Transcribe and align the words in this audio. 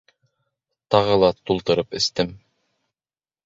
Тағы 0.95 1.19
ла 1.25 1.31
тултырып 1.51 1.95
эстем. 2.03 2.35